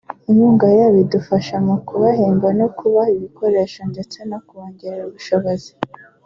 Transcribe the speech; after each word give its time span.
inkunga 0.29 0.67
yabo 0.77 0.97
idufasha 1.05 1.55
mu 1.65 1.75
ku 1.85 1.93
bahemba 2.01 2.43
(ba 2.45 2.49
noteri) 2.57 2.59
no 2.61 2.67
kubaha 2.77 3.11
ibikoresho 3.17 3.81
ndetse 3.91 4.17
no 4.29 4.37
kubongerera 4.45 5.03
ubushobozi 5.07 5.71